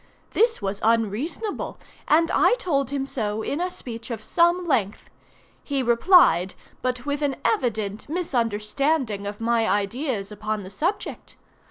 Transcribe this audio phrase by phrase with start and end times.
[0.31, 5.11] This was unreasonable, and I told him so in a speech of some length.
[5.63, 11.35] He replied, but with an evident misunderstanding of my ideas upon the subject.